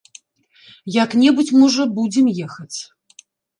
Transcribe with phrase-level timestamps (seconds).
[1.03, 2.77] Як-небудзь, можа, будзем ехаць.